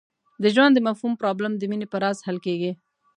د 0.43 0.43
ژوند 0.55 0.73
د 0.75 0.79
مفهوم 0.87 1.13
پرابلم 1.21 1.53
د 1.57 1.63
مینې 1.71 1.87
په 1.89 1.97
راز 2.03 2.17
حل 2.27 2.37
کېږي. 2.45 2.71